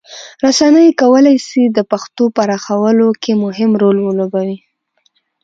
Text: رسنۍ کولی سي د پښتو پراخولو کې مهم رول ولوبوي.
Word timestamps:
رسنۍ 0.43 0.89
کولی 1.01 1.35
سي 1.47 1.61
د 1.67 1.79
پښتو 1.91 2.23
پراخولو 2.35 3.09
کې 3.23 3.33
مهم 3.43 3.71
رول 3.81 3.97
ولوبوي. 4.01 4.57